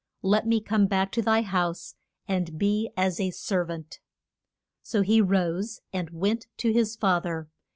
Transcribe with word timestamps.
Let 0.23 0.47
me 0.47 0.61
come 0.61 0.87
back 0.87 1.11
to 1.11 1.21
thy 1.21 1.43
house, 1.43 1.93
and 2.27 2.57
be 2.57 2.89
as 2.97 3.19
a 3.19 3.29
ser 3.29 3.65
vant. 3.65 3.99
So 4.81 5.03
he 5.03 5.21
rose 5.21 5.81
and 5.93 6.09
went 6.09 6.47
to 6.57 6.73
his 6.73 6.95
fa 6.95 7.19
ther. 7.23 7.49